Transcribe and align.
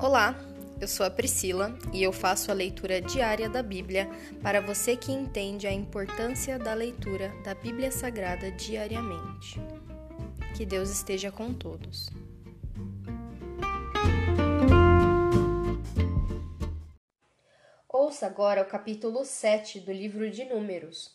Olá, 0.00 0.36
eu 0.80 0.86
sou 0.86 1.04
a 1.04 1.10
Priscila 1.10 1.76
e 1.92 2.04
eu 2.04 2.12
faço 2.12 2.52
a 2.52 2.54
leitura 2.54 3.00
diária 3.00 3.48
da 3.48 3.64
Bíblia 3.64 4.08
para 4.40 4.60
você 4.60 4.96
que 4.96 5.10
entende 5.10 5.66
a 5.66 5.72
importância 5.72 6.56
da 6.56 6.72
leitura 6.72 7.32
da 7.42 7.52
Bíblia 7.52 7.90
Sagrada 7.90 8.48
diariamente. 8.52 9.60
Que 10.56 10.64
Deus 10.64 10.88
esteja 10.88 11.32
com 11.32 11.52
todos. 11.52 12.08
Ouça 17.88 18.26
agora 18.26 18.62
o 18.62 18.66
capítulo 18.66 19.24
7 19.24 19.80
do 19.80 19.90
livro 19.90 20.30
de 20.30 20.44
Números 20.44 21.12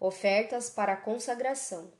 Ofertas 0.00 0.68
para 0.68 0.94
a 0.94 0.96
consagração. 0.96 1.92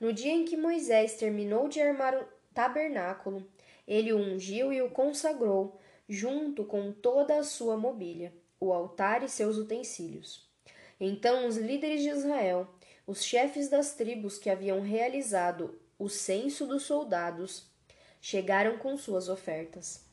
No 0.00 0.10
dia 0.10 0.32
em 0.32 0.46
que 0.46 0.56
Moisés 0.56 1.16
terminou 1.16 1.68
de 1.68 1.82
armar 1.82 2.14
o 2.14 2.26
tabernáculo, 2.54 3.46
ele 3.86 4.12
o 4.12 4.18
ungiu 4.18 4.72
e 4.72 4.82
o 4.82 4.90
consagrou, 4.90 5.78
junto 6.08 6.64
com 6.64 6.92
toda 6.92 7.38
a 7.38 7.44
sua 7.44 7.76
mobília, 7.76 8.32
o 8.58 8.72
altar 8.72 9.22
e 9.22 9.28
seus 9.28 9.56
utensílios. 9.56 10.48
Então 11.00 11.46
os 11.46 11.56
líderes 11.56 12.02
de 12.02 12.08
Israel, 12.08 12.68
os 13.06 13.22
chefes 13.22 13.68
das 13.68 13.94
tribos 13.94 14.38
que 14.38 14.50
haviam 14.50 14.80
realizado 14.80 15.78
o 15.98 16.08
censo 16.08 16.66
dos 16.66 16.82
soldados, 16.82 17.70
chegaram 18.20 18.78
com 18.78 18.96
suas 18.96 19.28
ofertas. 19.28 20.04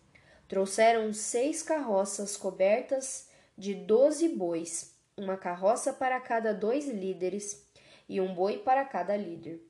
Trouxeram 0.48 1.12
seis 1.14 1.64
carroças 1.64 2.38
cobertas 2.38 3.30
de 3.58 3.74
doze 3.74 4.30
bois, 4.30 4.96
uma 5.18 5.38
carroça 5.38 5.94
para 5.94 6.20
cada 6.20 6.54
dois 6.54 6.88
líderes 6.88 7.66
e 8.08 8.20
um 8.20 8.34
boi 8.34 8.60
para 8.60 8.84
cada 8.86 9.16
líder. 9.16 9.62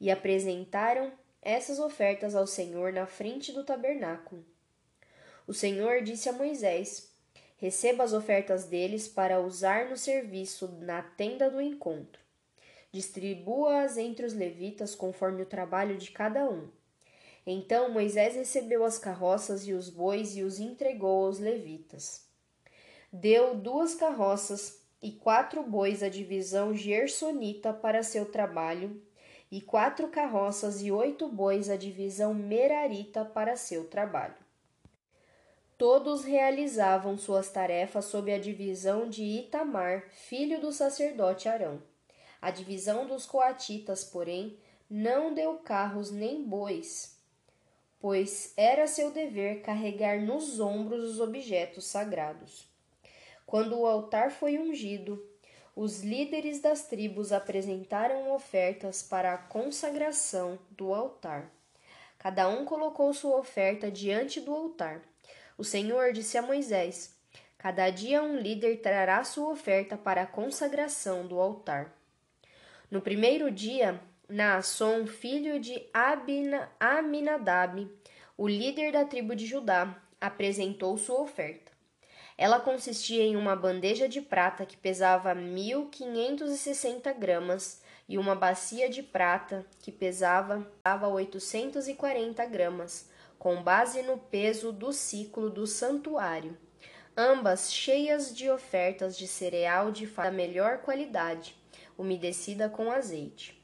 E 0.00 0.10
apresentaram 0.10 1.12
essas 1.42 1.78
ofertas 1.78 2.34
ao 2.34 2.46
Senhor 2.46 2.92
na 2.92 3.06
frente 3.06 3.52
do 3.52 3.64
tabernáculo. 3.64 4.44
O 5.46 5.54
Senhor 5.54 6.02
disse 6.02 6.28
a 6.28 6.32
Moisés: 6.32 7.10
Receba 7.56 8.04
as 8.04 8.12
ofertas 8.12 8.64
deles 8.64 9.08
para 9.08 9.40
usar 9.40 9.88
no 9.88 9.96
serviço 9.96 10.68
na 10.80 11.02
tenda 11.02 11.50
do 11.50 11.60
encontro. 11.60 12.20
Distribua-as 12.92 13.96
entre 13.96 14.24
os 14.24 14.32
levitas 14.32 14.94
conforme 14.94 15.42
o 15.42 15.46
trabalho 15.46 15.96
de 15.96 16.10
cada 16.10 16.48
um. 16.48 16.68
Então 17.46 17.90
Moisés 17.90 18.34
recebeu 18.34 18.84
as 18.84 18.98
carroças 18.98 19.66
e 19.66 19.72
os 19.72 19.88
bois 19.88 20.36
e 20.36 20.42
os 20.42 20.60
entregou 20.60 21.26
aos 21.26 21.38
levitas. 21.38 22.26
Deu 23.12 23.54
duas 23.54 23.94
carroças 23.94 24.82
e 25.00 25.12
quatro 25.12 25.62
bois 25.62 26.02
à 26.02 26.08
divisão 26.08 26.74
gersonita 26.74 27.72
para 27.72 28.02
seu 28.02 28.26
trabalho 28.26 29.02
e 29.50 29.60
quatro 29.60 30.08
carroças 30.08 30.82
e 30.82 30.92
oito 30.92 31.28
bois 31.28 31.70
à 31.70 31.76
divisão 31.76 32.34
merarita 32.34 33.24
para 33.24 33.56
seu 33.56 33.84
trabalho. 33.88 34.36
Todos 35.78 36.24
realizavam 36.24 37.16
suas 37.16 37.50
tarefas 37.50 38.06
sob 38.06 38.32
a 38.32 38.38
divisão 38.38 39.08
de 39.08 39.22
Itamar, 39.22 40.08
filho 40.10 40.60
do 40.60 40.72
sacerdote 40.72 41.48
Arão. 41.48 41.80
A 42.42 42.50
divisão 42.50 43.06
dos 43.06 43.26
coatitas, 43.26 44.02
porém, 44.02 44.58
não 44.90 45.32
deu 45.32 45.54
carros 45.58 46.10
nem 46.10 46.42
bois, 46.42 47.16
pois 48.00 48.52
era 48.56 48.86
seu 48.86 49.10
dever 49.12 49.60
carregar 49.62 50.20
nos 50.20 50.58
ombros 50.58 51.10
os 51.10 51.20
objetos 51.20 51.86
sagrados. 51.86 52.66
Quando 53.46 53.78
o 53.78 53.86
altar 53.86 54.30
foi 54.30 54.58
ungido, 54.58 55.27
os 55.80 56.00
líderes 56.00 56.58
das 56.58 56.88
tribos 56.88 57.30
apresentaram 57.30 58.32
ofertas 58.32 59.00
para 59.00 59.32
a 59.32 59.38
consagração 59.38 60.58
do 60.72 60.92
altar. 60.92 61.48
Cada 62.18 62.48
um 62.48 62.64
colocou 62.64 63.14
sua 63.14 63.36
oferta 63.36 63.88
diante 63.88 64.40
do 64.40 64.52
altar. 64.52 65.00
O 65.56 65.62
Senhor 65.62 66.12
disse 66.12 66.36
a 66.36 66.42
Moisés: 66.42 67.16
Cada 67.56 67.90
dia 67.90 68.20
um 68.24 68.36
líder 68.36 68.78
trará 68.78 69.22
sua 69.22 69.52
oferta 69.52 69.96
para 69.96 70.22
a 70.22 70.26
consagração 70.26 71.28
do 71.28 71.38
altar. 71.38 71.96
No 72.90 73.00
primeiro 73.00 73.48
dia, 73.48 74.00
Naasson, 74.28 75.06
filho 75.06 75.60
de 75.60 75.80
Abina, 75.94 76.72
Aminadab, 76.80 77.88
o 78.36 78.48
líder 78.48 78.90
da 78.90 79.04
tribo 79.04 79.36
de 79.36 79.46
Judá, 79.46 79.96
apresentou 80.20 80.98
sua 80.98 81.20
oferta. 81.20 81.67
Ela 82.38 82.60
consistia 82.60 83.24
em 83.24 83.34
uma 83.34 83.56
bandeja 83.56 84.08
de 84.08 84.20
prata 84.20 84.64
que 84.64 84.76
pesava 84.76 85.34
1.560 85.34 87.12
gramas 87.18 87.82
e 88.08 88.16
uma 88.16 88.36
bacia 88.36 88.88
de 88.88 89.02
prata 89.02 89.66
que 89.80 89.90
pesava 89.90 90.64
840 90.84 92.46
gramas, 92.46 93.10
com 93.40 93.60
base 93.60 94.02
no 94.02 94.16
peso 94.16 94.72
do 94.72 94.92
ciclo 94.92 95.50
do 95.50 95.66
santuário, 95.66 96.56
ambas 97.16 97.72
cheias 97.72 98.32
de 98.34 98.48
ofertas 98.48 99.18
de 99.18 99.26
cereal 99.26 99.90
de 99.90 100.06
da 100.06 100.30
melhor 100.30 100.78
qualidade, 100.78 101.56
umedecida 101.98 102.68
com 102.68 102.92
azeite. 102.92 103.60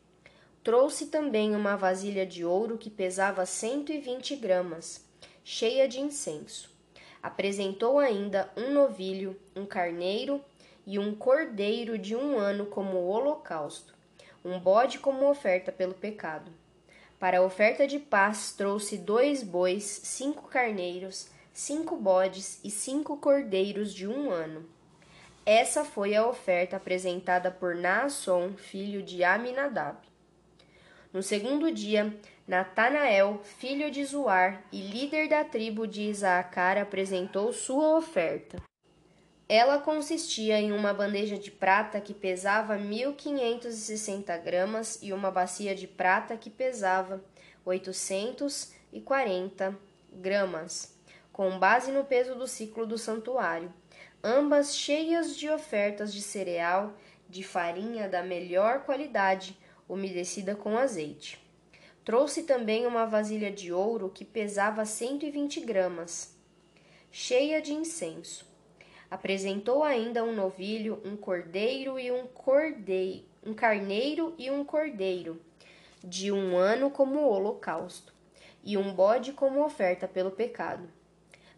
Trouxe 0.65 1.07
também 1.07 1.55
uma 1.55 1.77
vasilha 1.77 2.27
de 2.27 2.45
ouro 2.45 2.77
que 2.77 2.91
pesava 2.91 3.47
120 3.47 4.34
gramas, 4.34 5.05
cheia 5.45 5.87
de 5.87 6.01
incenso 6.01 6.74
Apresentou 7.25 7.99
ainda 7.99 8.53
um 8.55 8.71
novilho, 8.71 9.35
um 9.57 9.65
carneiro 9.65 10.45
e 10.87 10.99
um 10.99 11.15
cordeiro 11.15 11.97
de 11.97 12.15
um 12.15 12.39
ano 12.39 12.67
como 12.67 12.99
holocausto, 12.99 13.95
um 14.45 14.59
bode 14.59 14.99
como 14.99 15.31
oferta 15.31 15.73
pelo 15.73 15.95
pecado. 15.95 16.53
Para 17.19 17.39
a 17.39 17.43
oferta 17.43 17.87
de 17.87 17.99
paz 17.99 18.53
trouxe 18.53 18.99
dois 18.99 19.43
bois, 19.43 20.03
cinco 20.05 20.49
carneiros, 20.49 21.31
cinco 21.51 21.97
bodes 21.97 22.61
e 22.63 22.71
cinco 22.71 23.17
cordeiros 23.17 23.95
de 23.95 24.07
um 24.07 24.31
ano. 24.31 24.69
Essa 25.47 25.83
foi 25.83 26.15
a 26.15 26.27
oferta 26.27 26.77
apresentada 26.77 27.51
por 27.51 27.75
Naasson, 27.75 28.53
filho 28.59 29.03
de 29.03 29.25
Aminadab. 29.25 29.97
No 31.11 31.23
segundo 31.23 31.73
dia, 31.73 32.15
Natanael, 32.47 33.41
filho 33.43 33.91
de 33.91 34.05
Zuar 34.05 34.62
e 34.71 34.82
líder 34.82 35.31
da 35.31 35.43
tribo 35.43 35.87
de 35.87 36.03
Isaacar, 36.03 36.77
apresentou 36.77 37.55
sua 37.55 37.97
oferta. 37.97 38.62
Ela 39.49 39.78
consistia 39.78 40.60
em 40.60 40.71
uma 40.71 40.93
bandeja 40.93 41.38
de 41.38 41.50
prata 41.50 42.03
que 42.03 42.12
pesava 42.12 42.77
1.560 42.77 44.43
gramas 44.43 44.99
e 45.03 45.10
uma 45.10 45.31
bacia 45.31 45.75
de 45.75 45.87
prata 45.87 46.37
que 46.37 46.50
pesava 46.50 47.25
840 47.65 49.78
gramas, 50.12 50.94
com 51.33 51.59
base 51.59 51.91
no 51.91 52.04
peso 52.04 52.34
do 52.34 52.47
ciclo 52.47 52.87
do 52.87 52.99
santuário, 52.99 53.72
ambas 54.22 54.77
cheias 54.77 55.34
de 55.34 55.49
ofertas 55.49 56.12
de 56.12 56.21
cereal 56.21 56.93
de 57.27 57.43
farinha 57.43 58.06
da 58.06 58.22
melhor 58.22 58.81
qualidade, 58.81 59.59
umedecida 59.88 60.54
com 60.54 60.77
azeite. 60.77 61.43
Trouxe 62.04 62.42
também 62.42 62.87
uma 62.87 63.06
vasilha 63.06 63.50
de 63.50 63.72
ouro 63.72 64.10
que 64.10 64.26
pesava 64.26 64.84
120 64.84 65.60
gramas, 65.60 66.37
cheia 67.10 67.62
de 67.62 67.72
incenso. 67.72 68.47
Apresentou 69.10 69.82
ainda 69.82 70.22
um 70.22 70.34
novilho, 70.34 71.00
um 71.03 71.16
cordeiro 71.16 71.98
e 71.98 72.12
um 72.12 72.26
cordeiro, 72.26 73.25
um 73.42 73.54
carneiro 73.54 74.34
e 74.37 74.50
um 74.50 74.62
cordeiro, 74.65 75.41
de 76.03 76.31
um 76.31 76.59
ano 76.59 76.91
como 76.91 77.26
holocausto, 77.26 78.12
e 78.62 78.76
um 78.76 78.92
bode 78.92 79.32
como 79.32 79.65
oferta 79.65 80.06
pelo 80.06 80.31
pecado. 80.31 80.86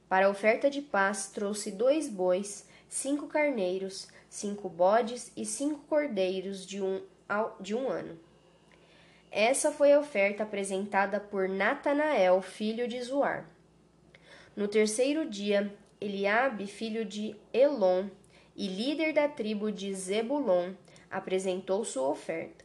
Para 0.09 0.27
a 0.27 0.31
oferta 0.31 0.71
de 0.71 0.81
paz 0.81 1.27
trouxe 1.27 1.73
dois 1.73 2.09
bois, 2.09 2.69
cinco 2.89 3.27
carneiros, 3.27 4.07
cinco 4.31 4.69
bodes 4.69 5.33
e 5.37 5.45
cinco 5.45 5.81
cordeiros 5.89 6.65
de 6.65 6.81
um, 6.81 7.03
de 7.61 7.75
um 7.75 7.89
ano. 7.89 8.26
Essa 9.31 9.71
foi 9.71 9.93
a 9.93 9.99
oferta 9.99 10.43
apresentada 10.43 11.21
por 11.21 11.49
Natanael, 11.49 12.41
filho 12.41 12.87
de 12.87 13.01
Zuar. 13.03 13.49
No 14.55 14.69
terceiro 14.69 15.29
dia, 15.29 15.75
Eliabe, 16.01 16.67
filho 16.67 17.05
de 17.05 17.37
Elon 17.53 18.09
e 18.57 18.67
líder 18.69 19.13
da 19.13 19.29
tribo 19.29 19.71
de 19.71 19.93
Zebulon, 19.93 20.73
apresentou 21.11 21.85
sua 21.85 22.09
oferta. 22.09 22.65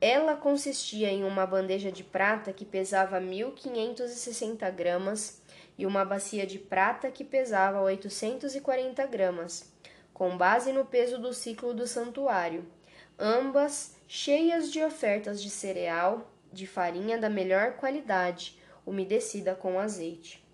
Ela 0.00 0.34
consistia 0.34 1.10
em 1.10 1.22
uma 1.22 1.46
bandeja 1.46 1.92
de 1.92 2.02
prata 2.02 2.52
que 2.52 2.64
pesava 2.64 3.20
1.560 3.20 4.70
gramas 4.72 5.40
e 5.78 5.86
uma 5.86 6.04
bacia 6.04 6.46
de 6.46 6.58
prata 6.58 7.10
que 7.10 7.24
pesava 7.24 7.80
840 7.80 9.06
gramas, 9.06 9.72
com 10.12 10.36
base 10.36 10.72
no 10.72 10.84
peso 10.84 11.18
do 11.18 11.32
ciclo 11.32 11.72
do 11.72 11.86
santuário, 11.86 12.66
ambas 13.18 13.94
cheias 14.14 14.70
de 14.70 14.84
ofertas 14.84 15.42
de 15.42 15.48
cereal, 15.48 16.30
de 16.52 16.66
farinha 16.66 17.16
da 17.16 17.30
melhor 17.30 17.76
qualidade, 17.76 18.58
umedecida 18.84 19.54
com 19.54 19.78
azeite. 19.78 20.46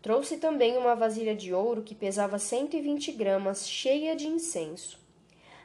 Trouxe 0.00 0.36
também 0.36 0.78
uma 0.78 0.94
vasilha 0.94 1.34
de 1.34 1.52
ouro 1.52 1.82
que 1.82 1.96
pesava 1.96 2.38
120 2.38 3.10
gramas, 3.10 3.68
cheia 3.68 4.14
de 4.14 4.28
incenso. 4.28 5.00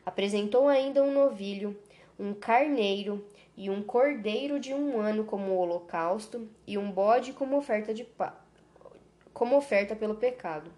Apresentou 0.03 0.67
ainda 0.67 1.03
um 1.03 1.13
novilho, 1.13 1.79
um 2.17 2.33
carneiro 2.33 3.23
e 3.55 3.69
um 3.69 3.83
cordeiro 3.83 4.59
de 4.59 4.73
um 4.73 4.99
ano 4.99 5.23
como 5.23 5.55
holocausto, 5.57 6.49
e 6.65 6.75
um 6.75 6.91
bode 6.91 7.33
como 7.33 7.55
oferta 7.55 7.93
de 7.93 8.07
como 9.31 9.55
oferta 9.55 9.95
pelo 9.95 10.15
pecado. 10.15 10.71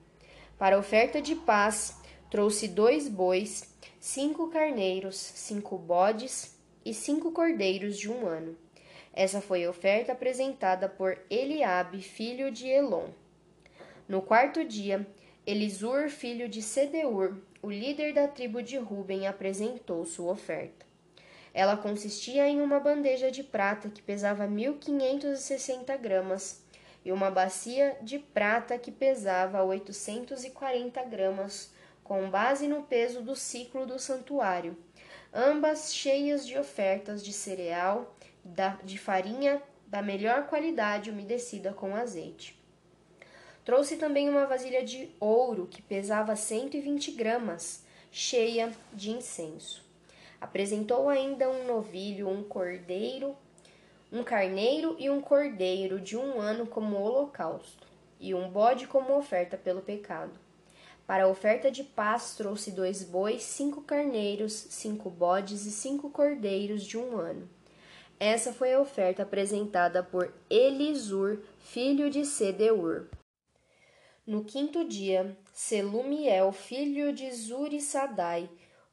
Para 0.58 0.76
a 0.76 0.80
oferta 0.80 1.22
de 1.22 1.36
paz, 1.36 1.98
trouxe 2.30 2.68
dois 2.68 3.08
bois, 3.08 3.69
cinco 4.00 4.50
carneiros, 4.50 5.16
cinco 5.18 5.78
bodes 5.78 6.58
e 6.86 6.94
cinco 6.94 7.32
cordeiros 7.32 7.98
de 7.98 8.10
um 8.10 8.28
ano. 8.28 8.58
Essa 9.14 9.42
foi 9.42 9.66
a 9.66 9.70
oferta 9.70 10.12
apresentada 10.12 10.88
por 10.88 11.18
Eliabe, 11.30 12.02
filho 12.02 12.52
de 12.52 12.68
Elon. 12.68 13.08
No 14.08 14.22
quarto 14.22 14.64
dia, 14.64 15.06
Elisur, 15.46 16.10
filho 16.10 16.48
de 16.48 16.62
Sedeur, 16.62 17.36
o 17.62 17.70
líder 17.70 18.14
da 18.14 18.28
tribo 18.28 18.62
de 18.62 18.78
Ruben, 18.78 19.28
apresentou 19.28 20.06
sua 20.06 20.32
oferta. 20.32 20.86
Ela 21.54 21.76
consistia 21.76 22.48
em 22.48 22.62
uma 22.62 22.80
bandeja 22.80 23.32
de 23.32 23.44
prata 23.44 23.90
que 23.90 24.02
pesava 24.02 24.48
1.560 24.48 25.98
gramas 25.98 26.64
e 27.04 27.12
uma 27.12 27.32
bacia 27.32 27.98
de 28.02 28.20
prata 28.20 28.78
que 28.78 28.92
pesava 28.92 29.64
840 29.64 31.04
gramas, 31.06 31.74
com 32.10 32.28
base 32.28 32.68
no 32.68 32.82
peso 32.82 33.22
do 33.22 33.36
ciclo 33.36 33.86
do 33.86 34.00
santuário, 34.00 34.76
ambas 35.32 35.94
cheias 35.94 36.44
de 36.44 36.58
ofertas 36.58 37.24
de 37.24 37.32
cereal, 37.32 38.16
de 38.84 38.98
farinha 38.98 39.62
da 39.86 40.02
melhor 40.02 40.48
qualidade 40.48 41.12
umedecida 41.12 41.72
com 41.72 41.96
azeite. 41.96 42.60
Trouxe 43.64 43.96
também 43.96 44.28
uma 44.28 44.48
vasilha 44.48 44.84
de 44.84 45.12
ouro 45.20 45.68
que 45.68 45.84
pesava 45.84 46.36
120 46.36 47.12
gramas, 47.12 47.86
cheia 48.12 48.72
de 48.92 49.12
incenso. 49.12 49.86
Apresentou 50.42 51.10
ainda 51.10 51.48
um 51.48 51.68
novilho, 51.68 52.28
um 52.28 52.42
cordeiro, 52.42 53.38
um 54.12 54.24
carneiro 54.24 54.96
e 54.98 55.12
um 55.12 55.22
cordeiro 55.22 56.00
de 56.00 56.18
um 56.18 56.42
ano 56.42 56.66
como 56.66 57.00
holocausto, 57.00 57.88
e 58.20 58.34
um 58.34 58.50
bode 58.50 58.88
como 58.88 59.16
oferta 59.16 59.56
pelo 59.56 59.84
pecado. 59.84 60.49
Para 61.10 61.24
a 61.24 61.28
oferta 61.28 61.72
de 61.72 61.84
paz 61.84 62.36
trouxe 62.36 62.70
dois 62.70 63.02
bois, 63.02 63.42
cinco 63.42 63.82
carneiros, 63.82 64.54
cinco 64.54 65.10
bodes 65.10 65.66
e 65.66 65.72
cinco 65.72 66.12
cordeiros 66.12 66.84
de 66.84 67.00
um 67.00 67.18
ano. 67.18 67.50
Essa 68.20 68.54
foi 68.54 68.76
a 68.76 68.80
oferta 68.80 69.24
apresentada 69.24 70.04
por 70.04 70.32
Elisur, 70.52 71.40
filho 71.58 72.12
de 72.12 72.24
Sedeur. 72.24 73.08
No 74.24 74.44
quinto 74.44 74.88
dia, 74.88 75.36
Selumiel, 75.52 76.52
filho 76.52 77.12
de 77.12 77.32
Zurissadai 77.32 78.48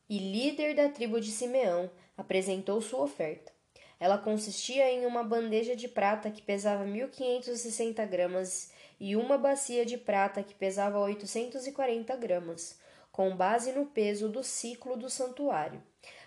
e 0.09 0.19
líder 0.19 0.75
da 0.75 0.89
tribo 0.89 1.21
de 1.21 1.31
Simeão, 1.31 1.91
apresentou 2.17 2.81
sua 2.81 3.03
oferta. 3.03 3.53
Ela 4.01 4.17
consistia 4.17 4.91
em 4.91 5.05
uma 5.05 5.23
bandeja 5.23 5.77
de 5.77 5.87
prata 5.87 6.31
que 6.31 6.41
pesava 6.41 6.87
1.560 6.87 8.09
gramas 8.09 8.71
e 8.99 9.17
uma 9.17 9.37
bacia 9.37 9.85
de 9.85 9.97
prata 9.97 10.43
que 10.43 10.55
pesava 10.55 10.99
840 10.99 12.17
gramas, 12.17 12.79
com 13.13 13.35
base 13.35 13.73
no 13.73 13.87
peso 13.87 14.29
do 14.29 14.43
ciclo 14.43 14.97
do 14.97 15.09
santuário, 15.09 15.83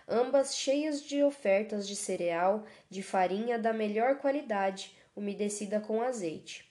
ambas 0.07 0.55
cheias 0.55 1.03
de 1.03 1.21
ofertas 1.23 1.87
de 1.87 1.95
cereal, 1.95 2.63
de 2.89 3.03
farinha 3.03 3.59
da 3.59 3.71
melhor 3.71 4.17
qualidade, 4.17 4.95
umedecida 5.15 5.79
com 5.79 6.01
azeite. 6.01 6.67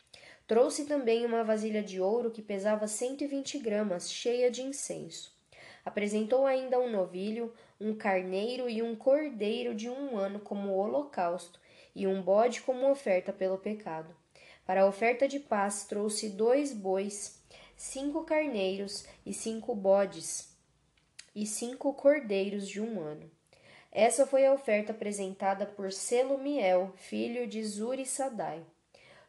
Trouxe 0.47 0.87
também 0.87 1.27
uma 1.27 1.45
vasilha 1.45 1.83
de 1.83 2.01
ouro 2.01 2.31
que 2.31 2.41
pesava 2.41 2.89
120 2.89 3.59
gramas, 3.59 4.11
cheia 4.11 4.51
de 4.51 4.63
incenso. 4.63 5.37
Apresentou 5.85 6.47
ainda 6.47 6.81
um 6.81 6.91
novilho, 6.91 7.53
um 7.81 7.95
carneiro 7.95 8.69
e 8.69 8.83
um 8.83 8.97
cordeiro 8.97 9.75
de 9.75 9.89
um 9.89 10.17
ano 10.17 10.41
como 10.41 10.75
holocausto, 10.75 11.61
e 11.95 12.07
um 12.07 12.23
bode 12.23 12.63
como 12.63 12.91
oferta 12.91 13.33
pelo 13.33 13.59
pecado. 13.59 14.15
Para 14.69 14.83
a 14.83 14.87
oferta 14.87 15.27
de 15.27 15.41
paz 15.41 15.85
trouxe 15.85 16.29
dois 16.29 16.75
bois, 16.75 17.43
cinco 17.75 18.23
carneiros 18.25 19.07
e 19.25 19.33
cinco 19.33 19.75
bodes, 19.75 20.55
e 21.35 21.47
cinco 21.47 21.95
cordeiros 21.95 22.69
de 22.69 22.79
um 22.79 23.01
ano. 23.01 23.31
Essa 23.91 24.27
foi 24.27 24.45
a 24.45 24.53
oferta 24.53 24.93
apresentada 24.93 25.65
por 25.65 25.91
Selumiel, 25.91 26.93
filho 26.97 27.47
de 27.47 27.65
Zuri 27.65 28.05
Sadai. 28.05 28.63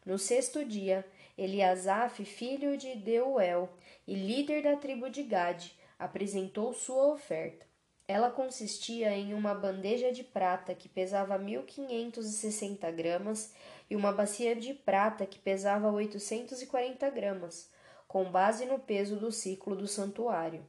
No 0.04 0.18
sexto 0.18 0.62
dia, 0.62 1.06
Eliasaf, 1.38 2.22
filho 2.22 2.76
de 2.76 2.94
Deuel 2.96 3.70
e 4.06 4.14
líder 4.14 4.64
da 4.64 4.76
tribo 4.76 5.08
de 5.08 5.22
Gade, 5.22 5.74
apresentou 5.98 6.74
sua 6.74 7.14
oferta. 7.14 7.64
Ela 8.06 8.28
consistia 8.28 9.12
em 9.12 9.32
uma 9.32 9.54
bandeja 9.54 10.12
de 10.12 10.24
prata 10.24 10.74
que 10.74 10.88
pesava 10.88 11.38
1.560 11.38 12.92
gramas 12.92 13.54
e 13.90 13.96
uma 13.96 14.12
bacia 14.12 14.54
de 14.54 14.72
prata 14.72 15.26
que 15.26 15.38
pesava 15.38 15.90
840 15.90 17.10
gramas, 17.10 17.68
com 18.06 18.30
base 18.30 18.64
no 18.64 18.78
peso 18.78 19.16
do 19.16 19.32
ciclo 19.32 19.74
do 19.74 19.88
santuário, 19.88 20.64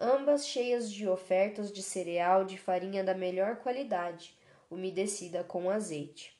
ambas 0.00 0.46
cheias 0.46 0.90
de 0.90 1.06
ofertas 1.06 1.70
de 1.70 1.82
cereal 1.82 2.44
de 2.44 2.56
farinha 2.56 3.04
da 3.04 3.14
melhor 3.14 3.56
qualidade, 3.56 4.36
umedecida 4.70 5.44
com 5.44 5.68
azeite. 5.68 6.34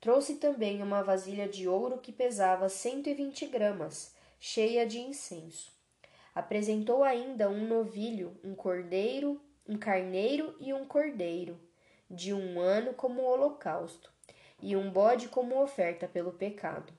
Trouxe 0.00 0.34
também 0.34 0.82
uma 0.82 1.02
vasilha 1.02 1.48
de 1.48 1.66
ouro 1.66 1.98
que 1.98 2.12
pesava 2.12 2.68
120 2.68 3.46
gramas, 3.46 4.14
cheia 4.38 4.86
de 4.86 5.00
incenso. 5.00 5.72
Apresentou 6.34 7.02
ainda 7.02 7.48
um 7.48 7.66
novilho, 7.66 8.38
um 8.44 8.54
cordeiro, 8.54 9.40
um 9.66 9.78
carneiro 9.78 10.54
e 10.60 10.74
um 10.74 10.84
cordeiro, 10.84 11.58
de 12.10 12.34
um 12.34 12.60
ano 12.60 12.92
como 12.92 13.22
holocausto, 13.22 14.12
e 14.64 14.74
um 14.74 14.90
bode 14.90 15.28
como 15.28 15.62
oferta 15.62 16.08
pelo 16.08 16.32
pecado. 16.32 16.90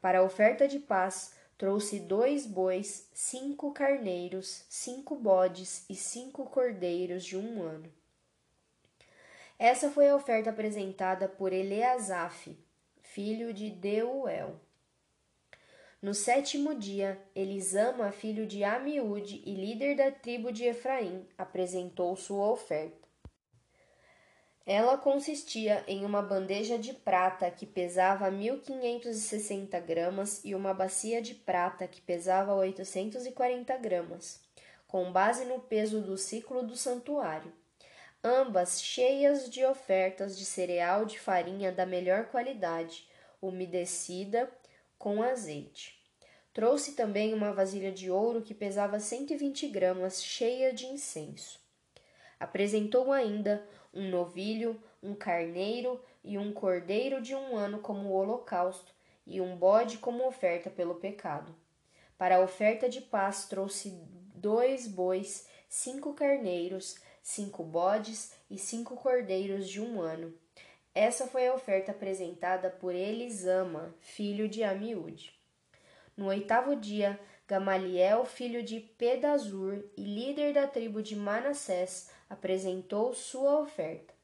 Para 0.00 0.18
a 0.18 0.22
oferta 0.24 0.66
de 0.66 0.80
paz, 0.80 1.32
trouxe 1.56 2.00
dois 2.00 2.44
bois, 2.44 3.08
cinco 3.14 3.72
carneiros, 3.72 4.64
cinco 4.68 5.14
bodes 5.14 5.84
e 5.88 5.94
cinco 5.94 6.46
cordeiros 6.46 7.24
de 7.24 7.36
um 7.36 7.62
ano. 7.62 7.88
Essa 9.56 9.90
foi 9.90 10.08
a 10.08 10.16
oferta 10.16 10.50
apresentada 10.50 11.28
por 11.28 11.52
Eleazaf, 11.52 12.58
filho 13.00 13.54
de 13.54 13.70
Deuel. 13.70 14.60
No 16.02 16.14
sétimo 16.14 16.74
dia, 16.74 17.20
Elisama, 17.32 18.10
filho 18.10 18.44
de 18.44 18.64
Amiúde 18.64 19.40
e 19.46 19.54
líder 19.54 19.94
da 19.94 20.10
tribo 20.10 20.50
de 20.50 20.64
Efraim, 20.64 21.28
apresentou 21.36 22.16
sua 22.16 22.50
oferta. 22.50 22.97
Ela 24.68 24.98
consistia 24.98 25.82
em 25.88 26.04
uma 26.04 26.22
bandeja 26.22 26.78
de 26.78 26.92
prata 26.92 27.50
que 27.50 27.66
pesava 27.66 28.30
1.560 28.30 29.80
gramas 29.80 30.44
e 30.44 30.54
uma 30.54 30.74
bacia 30.74 31.20
de 31.20 31.34
prata 31.34 31.88
que 31.88 32.02
pesava 32.02 32.54
840 32.54 33.76
gramas, 33.78 34.42
com 34.86 35.10
base 35.10 35.44
no 35.44 35.58
peso 35.58 36.02
do 36.02 36.16
ciclo 36.16 36.62
do 36.62 36.76
santuário 36.76 37.50
ambas 38.22 38.82
cheias 38.82 39.48
de 39.48 39.64
ofertas 39.64 40.36
de 40.36 40.44
cereal 40.44 41.04
de 41.04 41.18
farinha 41.18 41.70
da 41.70 41.86
melhor 41.86 42.26
qualidade, 42.26 43.06
umedecida 43.40 44.50
com 44.98 45.22
azeite. 45.22 45.96
Trouxe 46.52 46.92
também 46.92 47.32
uma 47.32 47.52
vasilha 47.52 47.92
de 47.92 48.10
ouro 48.10 48.42
que 48.42 48.54
pesava 48.54 48.98
120 48.98 49.68
gramas, 49.68 50.22
cheia 50.22 50.72
de 50.72 50.86
incenso. 50.86 51.60
Apresentou 52.40 53.12
ainda 53.12 53.64
um 53.92 54.08
novilho, 54.08 54.80
um 55.02 55.14
carneiro 55.14 56.00
e 56.22 56.36
um 56.36 56.52
cordeiro 56.52 57.20
de 57.20 57.34
um 57.34 57.56
ano 57.56 57.78
como 57.78 58.12
holocausto, 58.12 58.92
e 59.26 59.40
um 59.40 59.56
bode 59.56 59.98
como 59.98 60.26
oferta 60.26 60.70
pelo 60.70 60.94
pecado. 60.96 61.54
Para 62.16 62.36
a 62.36 62.40
oferta 62.40 62.88
de 62.88 63.00
paz 63.00 63.46
trouxe 63.46 63.90
dois 64.34 64.86
bois, 64.86 65.46
cinco 65.68 66.14
carneiros, 66.14 66.96
cinco 67.22 67.62
bodes 67.62 68.32
e 68.50 68.56
cinco 68.58 68.96
cordeiros 68.96 69.68
de 69.68 69.80
um 69.80 70.00
ano. 70.00 70.34
Essa 70.94 71.26
foi 71.26 71.46
a 71.46 71.54
oferta 71.54 71.92
apresentada 71.92 72.70
por 72.70 72.94
Elisama, 72.94 73.94
filho 74.00 74.48
de 74.48 74.64
Amiúde. 74.64 75.32
No 76.16 76.26
oitavo 76.26 76.74
dia, 76.74 77.20
Gamaliel, 77.48 78.24
filho 78.24 78.62
de 78.62 78.78
Pedazur 78.78 79.82
e 79.96 80.02
líder 80.02 80.52
da 80.52 80.66
tribo 80.66 81.02
de 81.02 81.16
Manassés, 81.16 82.10
apresentou 82.30 83.14
sua 83.14 83.58
oferta. 83.58 84.14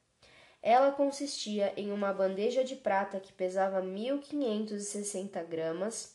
Ela 0.63 0.93
consistia 0.93 1.73
em 1.77 1.91
uma 1.91 2.13
bandeja 2.13 2.63
de 2.63 2.77
prata 2.77 3.19
que 3.19 3.33
pesava 3.33 3.83
1.560 3.83 5.45
gramas 5.47 6.15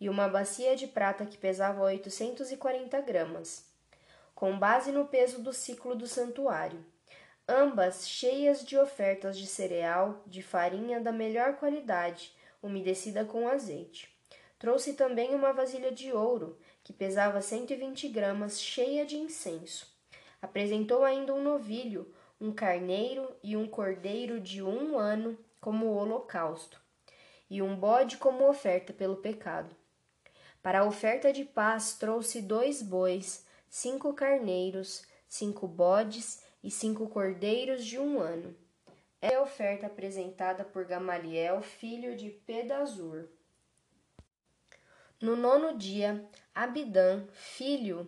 e 0.00 0.08
uma 0.08 0.28
bacia 0.28 0.74
de 0.74 0.86
prata 0.86 1.26
que 1.26 1.36
pesava 1.36 1.82
840 1.82 3.00
gramas 3.02 3.74
com 4.34 4.58
base 4.58 4.90
no 4.90 5.06
peso 5.06 5.40
do 5.40 5.52
ciclo 5.52 5.94
do 5.94 6.06
santuário, 6.06 6.84
ambas 7.48 8.08
cheias 8.08 8.64
de 8.64 8.76
ofertas 8.76 9.38
de 9.38 9.46
cereal, 9.46 10.22
de 10.26 10.42
farinha 10.42 11.00
da 11.00 11.12
melhor 11.12 11.56
qualidade, 11.56 12.34
umedecida 12.62 13.24
com 13.24 13.48
azeite. 13.48 14.13
Trouxe 14.58 14.94
também 14.94 15.34
uma 15.34 15.52
vasilha 15.52 15.90
de 15.90 16.12
ouro, 16.12 16.58
que 16.82 16.92
pesava 16.92 17.40
120 17.40 18.08
gramas, 18.08 18.60
cheia 18.60 19.04
de 19.04 19.16
incenso. 19.16 19.86
Apresentou 20.40 21.04
ainda 21.04 21.34
um 21.34 21.42
novilho, 21.42 22.14
um 22.40 22.52
carneiro 22.52 23.34
e 23.42 23.56
um 23.56 23.66
cordeiro 23.66 24.40
de 24.40 24.62
um 24.62 24.98
ano 24.98 25.38
como 25.60 25.94
holocausto, 25.94 26.80
e 27.48 27.62
um 27.62 27.74
bode 27.74 28.16
como 28.18 28.48
oferta 28.48 28.92
pelo 28.92 29.16
pecado. 29.16 29.74
Para 30.62 30.80
a 30.80 30.84
oferta 30.84 31.32
de 31.32 31.44
paz, 31.44 31.94
trouxe 31.94 32.40
dois 32.40 32.82
bois, 32.82 33.46
cinco 33.68 34.14
carneiros, 34.14 35.04
cinco 35.28 35.66
bodes 35.66 36.42
e 36.62 36.70
cinco 36.70 37.08
cordeiros 37.08 37.84
de 37.84 37.98
um 37.98 38.20
ano. 38.20 38.56
É 39.20 39.34
a 39.36 39.42
oferta 39.42 39.86
apresentada 39.86 40.64
por 40.64 40.84
Gamaliel, 40.84 41.60
filho 41.62 42.16
de 42.16 42.30
Pedazur. 42.30 43.28
No 45.24 45.36
nono 45.36 45.78
dia, 45.78 46.22
Abidã, 46.54 47.24
filho 47.32 48.06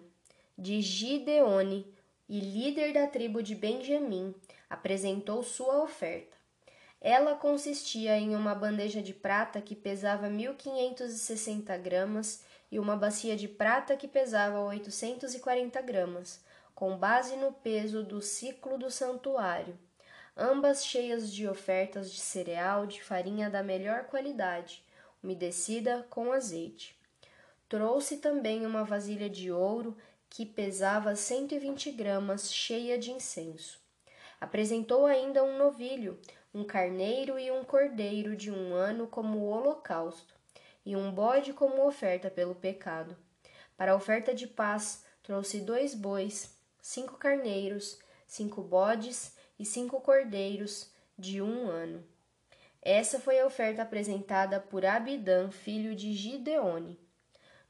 de 0.59 0.83
Gideone 0.83 1.91
e 2.29 2.39
líder 2.39 2.93
da 2.93 3.07
tribo 3.07 3.43
de 3.43 3.55
Benjamim, 3.55 4.35
apresentou 4.69 5.43
sua 5.43 5.83
oferta. 5.83 6.37
Ela 7.01 7.35
consistia 7.35 8.19
em 8.19 8.37
uma 8.37 8.55
bandeja 8.55 9.01
de 9.01 9.15
prata 9.15 9.63
que 9.63 9.75
pesava 9.75 10.29
1.560 10.29 11.81
gramas 11.81 12.45
e 12.71 12.79
uma 12.79 12.99
bacia 12.99 13.35
de 13.35 13.49
prata 13.49 13.97
que 13.97 14.07
pesava 14.07 14.61
840 14.61 15.81
gramas, 15.81 16.45
com 16.75 16.99
base 16.99 17.35
no 17.37 17.51
peso 17.51 18.03
do 18.03 18.21
ciclo 18.21 18.77
do 18.77 18.91
santuário, 18.91 19.79
ambas 20.37 20.85
cheias 20.85 21.33
de 21.33 21.49
ofertas 21.49 22.13
de 22.13 22.21
cereal 22.21 22.87
de 22.87 23.03
farinha 23.03 23.49
da 23.49 23.63
melhor 23.63 24.05
qualidade, 24.05 24.85
umedecida 25.23 26.07
com 26.11 26.31
azeite. 26.31 26.95
Trouxe 27.69 28.19
também 28.19 28.65
uma 28.65 28.85
vasilha 28.85 29.29
de 29.29 29.51
ouro 29.51 29.97
que 30.31 30.47
pesava 30.47 31.17
120 31.17 31.91
gramas, 31.93 32.53
cheia 32.53 32.97
de 32.97 33.11
incenso. 33.11 33.81
Apresentou 34.41 35.07
ainda 35.07 35.43
um 35.43 35.59
novilho, 35.59 36.21
um 36.55 36.63
carneiro 36.65 37.39
e 37.39 37.51
um 37.51 37.65
cordeiro 37.65 38.37
de 38.37 38.51
um 38.53 38.73
ano 38.73 39.07
como 39.09 39.45
holocausto, 39.45 40.35
e 40.85 40.95
um 40.95 41.11
bode 41.11 41.53
como 41.53 41.87
oferta 41.87 42.31
pelo 42.31 42.55
pecado. 42.55 43.17
Para 43.77 43.93
a 43.93 43.97
oferta 43.97 44.33
de 44.33 44.47
paz, 44.47 45.05
trouxe 45.23 45.61
dois 45.61 45.93
bois, 45.93 46.57
cinco 46.81 47.17
carneiros, 47.17 47.99
cinco 48.27 48.63
bodes 48.63 49.37
e 49.59 49.65
cinco 49.65 50.01
cordeiros 50.01 50.93
de 51.19 51.43
um 51.43 51.69
ano. 51.69 52.05
Essa 52.81 53.19
foi 53.19 53.41
a 53.41 53.47
oferta 53.47 53.83
apresentada 53.83 54.61
por 54.61 54.87
Abidã, 54.87 55.51
filho 55.51 55.95
de 55.97 56.13
Gideone. 56.13 57.06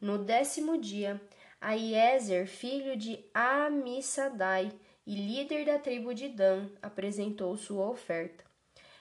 No 0.01 0.19
décimo 0.19 0.77
dia, 0.77 1.19
Aiezer, 1.59 2.47
filho 2.47 2.99
de 2.99 3.25
Amissadai 3.33 4.71
e 5.07 5.15
líder 5.15 5.65
da 5.65 5.79
tribo 5.79 6.13
de 6.13 6.29
Dan, 6.29 6.69
apresentou 6.83 7.57
sua 7.57 7.89
oferta. 7.89 8.45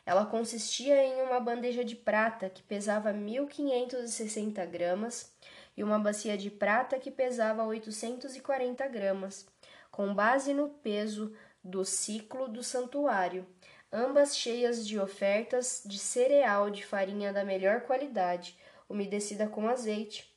Ela 0.06 0.26
consistia 0.26 1.04
em 1.04 1.22
uma 1.24 1.40
bandeja 1.40 1.84
de 1.84 1.98
prata 1.98 2.50
que 2.50 2.64
pesava 2.64 3.12
1.560 3.14 4.66
gramas 4.68 5.36
e 5.76 5.84
uma 5.84 6.00
bacia 6.00 6.38
de 6.38 6.50
prata 6.50 6.98
que 6.98 7.12
pesava 7.12 7.66
840 7.66 8.88
gramas, 8.88 9.46
com 9.92 10.14
base 10.14 10.54
no 10.54 10.70
peso 10.70 11.36
do 11.62 11.84
ciclo 11.84 12.48
do 12.48 12.64
santuário, 12.64 13.46
ambas 13.92 14.38
cheias 14.38 14.88
de 14.88 14.98
ofertas 14.98 15.84
de 15.86 16.00
cereal 16.00 16.70
de 16.70 16.86
farinha 16.86 17.34
da 17.34 17.44
melhor 17.44 17.82
qualidade, 17.82 18.58
umedecida 18.88 19.48
com 19.48 19.68
azeite. 19.68 20.35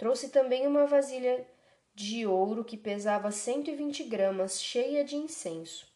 Trouxe 0.00 0.30
também 0.30 0.66
uma 0.66 0.86
vasilha 0.86 1.46
de 1.94 2.26
ouro 2.26 2.64
que 2.64 2.78
pesava 2.78 3.30
120 3.30 4.04
gramas, 4.04 4.58
cheia 4.58 5.04
de 5.04 5.14
incenso. 5.14 5.86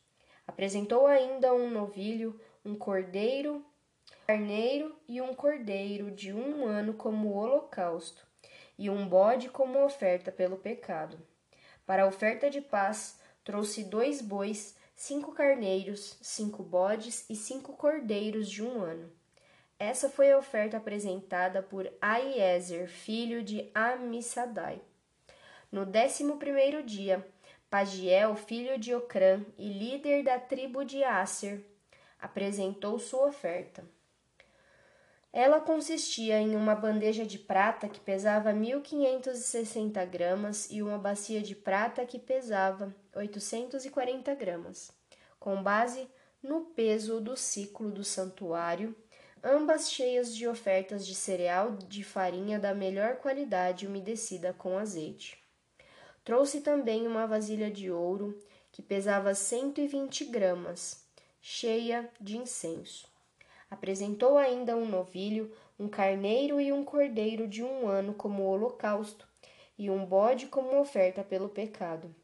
Apresentou 0.46 1.06
ainda 1.06 1.54
um 1.54 1.70
novilho, 1.70 2.38
um 2.62 2.74
cordeiro, 2.74 3.64
carneiro 4.26 4.94
e 5.08 5.22
um 5.22 5.34
cordeiro 5.34 6.10
de 6.10 6.34
um 6.34 6.66
ano 6.66 6.92
como 6.92 7.32
holocausto, 7.32 8.26
e 8.78 8.90
um 8.90 9.08
bode 9.08 9.48
como 9.48 9.82
oferta 9.82 10.30
pelo 10.30 10.58
pecado. 10.58 11.18
Para 11.86 12.02
a 12.02 12.06
oferta 12.06 12.50
de 12.50 12.60
paz, 12.60 13.18
trouxe 13.42 13.84
dois 13.84 14.20
bois, 14.20 14.76
cinco 14.94 15.32
carneiros, 15.32 16.18
cinco 16.20 16.62
bodes 16.62 17.24
e 17.30 17.34
cinco 17.34 17.72
cordeiros 17.72 18.50
de 18.50 18.62
um 18.62 18.82
ano. 18.82 19.10
Essa 19.86 20.08
foi 20.08 20.32
a 20.32 20.38
oferta 20.38 20.78
apresentada 20.78 21.62
por 21.62 21.92
Aiezer, 22.00 22.88
filho 22.88 23.42
de 23.42 23.70
Amissadai. 23.74 24.80
No 25.70 25.84
décimo 25.84 26.38
primeiro 26.38 26.82
dia, 26.82 27.22
Pagiel, 27.68 28.34
filho 28.34 28.78
de 28.78 28.94
Ocrã 28.94 29.44
e 29.58 29.68
líder 29.68 30.24
da 30.24 30.38
tribo 30.38 30.86
de 30.86 31.04
Asser, 31.04 31.62
apresentou 32.18 32.98
sua 32.98 33.26
oferta. 33.26 33.84
Ela 35.30 35.60
consistia 35.60 36.40
em 36.40 36.56
uma 36.56 36.74
bandeja 36.74 37.26
de 37.26 37.38
prata 37.38 37.86
que 37.86 38.00
pesava 38.00 38.54
1.560 38.54 40.02
gramas 40.06 40.66
e 40.70 40.80
uma 40.80 40.96
bacia 40.96 41.42
de 41.42 41.54
prata 41.54 42.06
que 42.06 42.18
pesava 42.18 42.94
840 43.14 44.34
gramas, 44.34 44.90
com 45.38 45.62
base 45.62 46.08
no 46.42 46.62
peso 46.62 47.20
do 47.20 47.36
ciclo 47.36 47.90
do 47.90 48.02
santuário, 48.02 48.96
ambas 49.44 49.92
cheias 49.92 50.34
de 50.34 50.48
ofertas 50.48 51.06
de 51.06 51.14
cereal 51.14 51.72
de 51.72 52.02
farinha 52.02 52.58
da 52.58 52.74
melhor 52.74 53.16
qualidade 53.16 53.86
umedecida 53.86 54.54
com 54.54 54.78
azeite. 54.78 55.38
Trouxe 56.24 56.62
também 56.62 57.06
uma 57.06 57.26
vasilha 57.26 57.70
de 57.70 57.90
ouro 57.90 58.40
que 58.72 58.80
pesava 58.80 59.34
120 59.34 60.24
gramas 60.24 61.04
cheia 61.42 62.08
de 62.18 62.38
incenso. 62.38 63.06
Apresentou 63.70 64.38
ainda 64.38 64.74
um 64.74 64.88
novilho, 64.88 65.54
um 65.78 65.88
carneiro 65.88 66.58
e 66.58 66.72
um 66.72 66.82
cordeiro 66.82 67.46
de 67.46 67.62
um 67.62 67.86
ano 67.86 68.14
como 68.14 68.44
holocausto, 68.44 69.28
e 69.76 69.90
um 69.90 70.06
bode 70.06 70.46
como 70.46 70.80
oferta 70.80 71.22
pelo 71.22 71.50
pecado. 71.50 72.14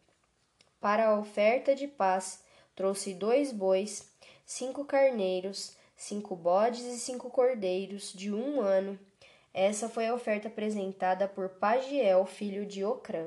Para 0.81 1.09
a 1.09 1.19
oferta 1.19 1.75
de 1.75 1.87
paz, 1.87 2.43
trouxe 2.75 3.13
dois 3.13 3.53
bois, 3.53 4.11
cinco 4.47 4.85
carneiros, 4.85 5.77
cinco 6.01 6.35
bodes 6.35 6.81
e 6.81 6.99
cinco 6.99 7.29
cordeiros 7.29 8.11
de 8.15 8.33
um 8.33 8.63
ano. 8.63 8.99
Essa 9.53 9.87
foi 9.87 10.07
a 10.07 10.15
oferta 10.15 10.49
apresentada 10.49 11.29
por 11.29 11.51
Pagiel, 11.51 12.25
filho 12.25 12.65
de 12.65 12.83
Ocrã. 12.83 13.27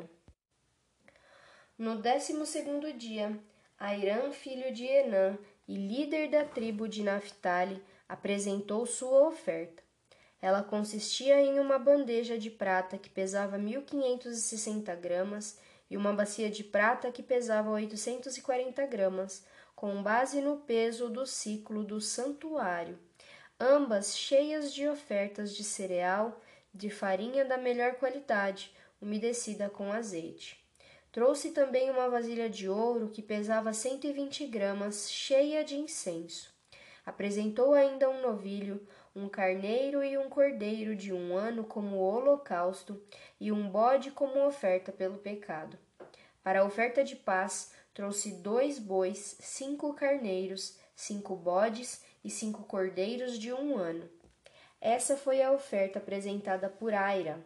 No 1.78 2.02
décimo 2.02 2.48
segundo 2.48 2.92
dia, 2.92 3.38
Airã, 3.80 4.32
filho 4.32 4.74
de 4.74 4.86
Enã, 4.86 5.38
e 5.68 5.76
líder 5.76 6.32
da 6.32 6.44
tribo 6.46 6.88
de 6.88 7.04
Naphtali, 7.04 7.80
apresentou 8.10 8.88
sua 8.88 9.28
oferta. 9.28 9.84
Ela 10.42 10.64
consistia 10.64 11.40
em 11.40 11.60
uma 11.60 11.78
bandeja 11.78 12.40
de 12.40 12.50
prata 12.50 12.98
que 12.98 13.10
pesava 13.10 13.60
1.560 13.60 14.96
gramas 15.00 15.60
e 15.92 15.96
uma 15.96 16.12
bacia 16.12 16.50
de 16.50 16.64
prata 16.64 17.12
que 17.12 17.22
pesava 17.22 17.70
840 17.70 18.84
gramas, 18.88 19.46
com 19.84 20.02
base 20.02 20.40
no 20.40 20.60
peso 20.60 21.10
do 21.10 21.26
ciclo 21.26 21.84
do 21.84 22.00
santuário, 22.00 22.98
ambas 23.60 24.18
cheias 24.18 24.74
de 24.74 24.88
ofertas 24.88 25.54
de 25.54 25.62
cereal 25.62 26.40
de 26.74 26.90
farinha 26.90 27.44
da 27.44 27.58
melhor 27.58 27.96
qualidade, 27.96 28.74
umedecida 29.02 29.70
com 29.70 29.92
azeite. 29.92 30.66
Trouxe 31.12 31.52
também 31.52 31.92
uma 31.92 32.08
vasilha 32.08 32.50
de 32.50 32.70
ouro 32.70 33.10
que 33.10 33.22
pesava 33.22 33.74
120 33.74 34.48
gramas, 34.48 35.12
cheia 35.12 35.66
de 35.66 35.76
incenso. 35.76 36.54
Apresentou 37.06 37.74
ainda 37.74 38.10
um 38.10 38.22
novilho, 38.22 38.88
um 39.14 39.28
carneiro 39.28 40.02
e 40.02 40.18
um 40.18 40.30
cordeiro 40.30 40.96
de 40.96 41.12
um 41.12 41.36
ano 41.36 41.66
como 41.66 41.98
holocausto, 41.98 43.04
e 43.38 43.52
um 43.52 43.68
bode 43.68 44.12
como 44.12 44.48
oferta 44.48 44.94
pelo 44.94 45.18
pecado. 45.18 45.78
Para 46.42 46.62
a 46.62 46.66
oferta 46.66 47.04
de 47.04 47.18
paz, 47.18 47.74
trouxe 47.94 48.32
dois 48.32 48.80
bois, 48.80 49.38
cinco 49.40 49.94
carneiros, 49.94 50.78
cinco 50.96 51.36
bodes 51.36 52.02
e 52.24 52.30
cinco 52.30 52.64
cordeiros 52.64 53.38
de 53.38 53.54
um 53.54 53.78
ano. 53.78 54.10
Essa 54.82 55.16
foi 55.16 55.42
a 55.42 55.52
oferta 55.52 56.00
apresentada 56.00 56.70
por 56.70 56.94
Aira, 56.94 57.46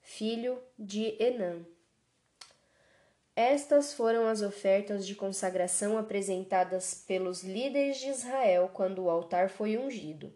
filho 0.00 0.60
de 0.78 1.16
Enã. 1.22 1.64
Estas 3.36 3.92
foram 3.92 4.26
as 4.26 4.40
ofertas 4.40 5.06
de 5.06 5.14
consagração 5.14 5.98
apresentadas 5.98 6.94
pelos 7.06 7.42
líderes 7.42 7.98
de 7.98 8.08
Israel 8.08 8.70
quando 8.72 9.02
o 9.02 9.10
altar 9.10 9.50
foi 9.50 9.76
ungido: 9.76 10.32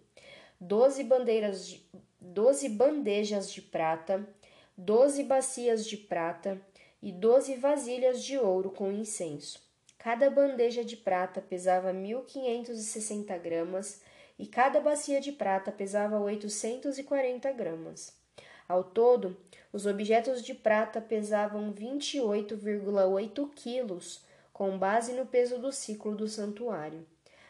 doze 0.61 1.03
bandeiras, 1.03 1.67
de, 1.67 1.89
doze 2.21 2.69
bandejas 2.69 3.51
de 3.51 3.63
prata, 3.63 4.29
doze 4.77 5.25
bacias 5.25 5.87
de 5.87 5.97
prata 5.97 6.61
e 7.03 7.11
doze 7.13 7.55
vasilhas 7.55 8.23
de 8.23 8.39
ouro 8.39 8.71
com 8.71 8.93
incenso. 8.93 9.61
Cada 9.99 10.31
bandeja 10.31 10.85
de 10.85 10.97
prata 10.97 11.41
pesava 11.41 11.93
mil 11.93 12.23
quinhentos 12.23 12.79
e 12.79 12.85
sessenta 12.85 13.37
gramas 13.37 14.01
e 14.39 14.47
cada 14.47 14.81
bacia 14.81 15.21
de 15.21 15.33
prata 15.33 15.71
pesava 15.71 16.19
oitocentos 16.19 16.99
e 16.99 17.03
quarenta 17.03 17.53
gramas. 17.53 18.19
Ao 18.67 18.83
todo, 18.83 19.37
os 19.73 19.85
objetos 19.85 20.43
de 20.43 20.55
prata 20.55 21.01
pesavam 21.01 21.73
28,8 21.75 23.51
quilos, 23.55 24.25
com 24.53 24.79
base 24.79 25.13
no 25.13 25.27
peso 25.27 25.59
do 25.59 25.71
ciclo 25.73 26.15
do 26.15 26.29
santuário. 26.29 27.07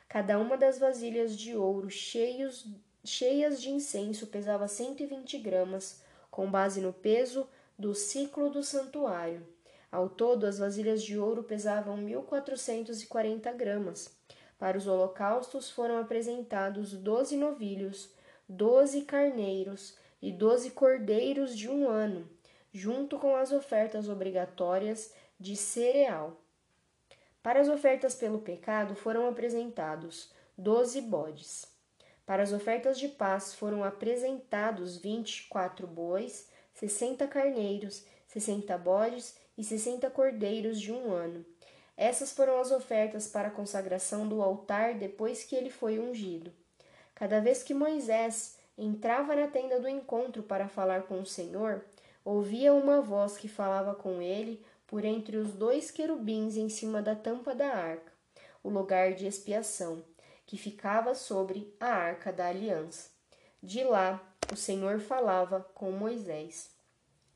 Cada 0.09 0.39
uma 0.39 0.57
das 0.57 0.79
vasilhas 0.79 1.37
de 1.37 1.55
ouro 1.55 1.89
cheios, 1.89 2.67
cheias 3.05 3.61
de 3.61 3.71
incenso 3.71 4.27
pesava 4.27 4.67
120 4.67 5.39
gramas, 5.39 6.03
com 6.31 6.51
base 6.51 6.81
no 6.81 6.93
peso 6.93 7.47
do 7.81 7.95
ciclo 7.95 8.51
do 8.51 8.63
santuário. 8.63 9.43
Ao 9.91 10.09
todo, 10.09 10.45
as 10.45 10.59
vasilhas 10.59 11.03
de 11.03 11.19
ouro 11.19 11.43
pesavam 11.43 11.97
1.440 11.97 13.57
gramas. 13.57 14.15
Para 14.59 14.77
os 14.77 14.87
holocaustos 14.87 15.71
foram 15.71 15.99
apresentados 15.99 16.93
doze 16.93 17.37
novilhos, 17.37 18.11
doze 18.47 19.01
carneiros 19.03 19.97
e 20.21 20.31
doze 20.31 20.71
cordeiros 20.71 21.57
de 21.57 21.69
um 21.69 21.89
ano, 21.89 22.29
junto 22.71 23.19
com 23.19 23.35
as 23.35 23.51
ofertas 23.51 24.09
obrigatórias 24.09 25.15
de 25.39 25.57
cereal. 25.57 26.37
Para 27.43 27.61
as 27.61 27.69
ofertas 27.69 28.15
pelo 28.15 28.41
pecado 28.41 28.95
foram 28.95 29.27
apresentados 29.27 30.31
doze 30.57 31.01
bodes. 31.01 31.65
Para 32.27 32.43
as 32.43 32.53
ofertas 32.53 32.99
de 32.99 33.09
paz 33.09 33.55
foram 33.55 33.83
apresentados 33.83 34.99
vinte 34.99 35.39
e 35.39 35.49
quatro 35.49 35.87
bois, 35.87 36.50
sessenta 36.81 37.29
carneiros, 37.29 38.07
sessenta 38.27 38.79
bodes 38.79 39.37
e 39.59 39.63
sessenta 39.63 40.09
cordeiros 40.09 40.81
de 40.81 40.91
um 40.91 41.13
ano. 41.13 41.45
Essas 41.95 42.33
foram 42.33 42.59
as 42.59 42.71
ofertas 42.71 43.29
para 43.29 43.49
a 43.49 43.51
consagração 43.51 44.27
do 44.27 44.41
altar 44.41 44.95
depois 44.95 45.45
que 45.45 45.55
ele 45.55 45.69
foi 45.69 45.99
ungido. 45.99 46.51
Cada 47.15 47.39
vez 47.39 47.63
que 47.63 47.75
Moisés 47.75 48.57
entrava 48.79 49.37
na 49.37 49.47
tenda 49.47 49.79
do 49.79 49.87
encontro 49.87 50.43
para 50.43 50.69
falar 50.69 51.03
com 51.03 51.21
o 51.21 51.27
Senhor, 51.27 51.85
ouvia 52.25 52.73
uma 52.73 53.03
voz 53.03 53.37
que 53.37 53.47
falava 53.47 53.95
com 53.95 54.23
ele 54.23 54.65
por 54.87 55.05
entre 55.05 55.37
os 55.37 55.53
dois 55.53 55.91
querubins 55.91 56.57
em 56.57 56.71
cima 56.71 57.03
da 57.03 57.15
tampa 57.15 57.55
da 57.55 57.69
arca, 57.69 58.11
o 58.63 58.71
lugar 58.71 59.13
de 59.13 59.27
expiação 59.27 60.03
que 60.47 60.57
ficava 60.57 61.15
sobre 61.15 61.77
a 61.79 61.89
arca 61.89 62.33
da 62.33 62.49
aliança. 62.49 63.11
De 63.63 63.85
lá, 63.85 64.30
o 64.53 64.57
Senhor 64.57 65.01
falava 65.01 65.61
com 65.75 65.91
Moisés. 65.91 66.71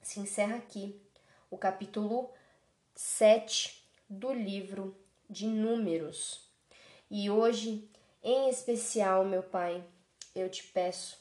Se 0.03 0.21
encerra 0.21 0.57
aqui 0.57 1.01
o 1.51 1.57
capítulo 1.57 2.31
7 2.95 3.87
do 4.09 4.33
livro 4.33 4.97
de 5.29 5.47
Números. 5.47 6.49
E 7.11 7.31
hoje, 7.31 7.89
em 8.23 8.49
especial, 8.49 9.25
meu 9.25 9.43
Pai, 9.43 9.85
eu 10.35 10.49
te 10.49 10.65
peço 10.65 11.19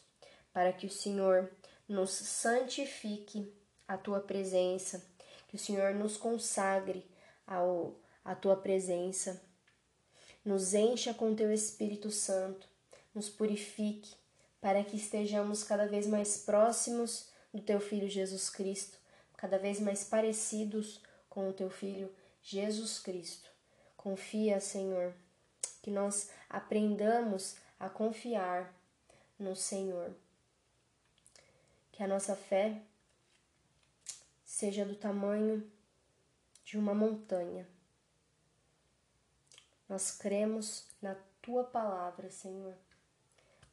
para 0.51 0.73
que 0.73 0.85
o 0.85 0.91
Senhor 0.91 1.51
nos 1.87 2.11
santifique 2.11 3.53
a 3.87 3.97
tua 3.97 4.19
presença, 4.19 5.05
que 5.47 5.55
o 5.55 5.59
Senhor 5.59 5.93
nos 5.93 6.17
consagre 6.17 7.05
ao, 7.45 7.95
a 8.23 8.33
tua 8.33 8.55
presença 8.55 9.41
nos 10.43 10.73
encha 10.73 11.13
com 11.13 11.35
teu 11.35 11.53
Espírito 11.53 12.11
Santo, 12.11 12.67
nos 13.15 13.29
purifique, 13.29 14.15
para 14.63 14.81
que 14.81 14.95
estejamos 14.95 15.61
cada 15.65 15.85
vez 15.85 16.07
mais 16.07 16.37
próximos 16.37 17.27
do 17.53 17.61
teu 17.61 17.81
Filho 17.81 18.09
Jesus 18.09 18.49
Cristo, 18.49 18.97
cada 19.35 19.59
vez 19.59 19.77
mais 19.81 20.05
parecidos 20.05 21.01
com 21.29 21.49
o 21.49 21.53
teu 21.53 21.69
Filho 21.69 22.09
Jesus 22.41 22.97
Cristo. 22.99 23.49
Confia, 23.97 24.61
Senhor, 24.61 25.13
que 25.81 25.91
nós 25.91 26.29
aprendamos 26.49 27.57
a 27.77 27.89
confiar 27.89 28.73
no 29.37 29.53
Senhor. 29.53 30.15
Que 31.91 32.01
a 32.01 32.07
nossa 32.07 32.33
fé 32.33 32.81
seja 34.45 34.85
do 34.85 34.95
tamanho 34.95 35.69
de 36.63 36.77
uma 36.77 36.93
montanha 36.93 37.67
nós 39.93 40.11
cremos 40.11 40.87
na 40.99 41.15
tua 41.39 41.63
palavra, 41.63 42.31
Senhor. 42.31 42.75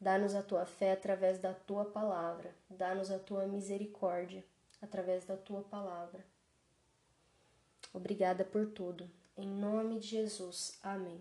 Dá-nos 0.01 0.35
a 0.35 0.43
tua 0.43 0.65
fé 0.65 0.93
através 0.93 1.39
da 1.39 1.53
tua 1.53 1.85
palavra. 1.85 2.55
Dá-nos 2.71 3.11
a 3.11 3.19
tua 3.19 3.47
misericórdia 3.47 4.43
através 4.81 5.27
da 5.27 5.37
tua 5.37 5.61
palavra. 5.61 6.25
Obrigada 7.93 8.43
por 8.43 8.67
tudo. 8.67 9.11
Em 9.37 9.47
nome 9.47 9.99
de 9.99 10.07
Jesus. 10.07 10.79
Amém. 10.83 11.21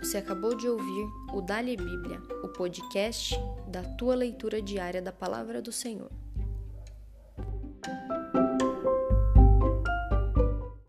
Você 0.00 0.16
acabou 0.16 0.56
de 0.56 0.66
ouvir 0.66 1.06
o 1.34 1.42
Dali 1.42 1.76
Bíblia, 1.76 2.22
o 2.42 2.48
podcast 2.48 3.34
da 3.68 3.82
tua 3.82 4.14
leitura 4.14 4.62
diária 4.62 5.02
da 5.02 5.12
palavra 5.12 5.60
do 5.60 5.72
Senhor. 5.72 6.23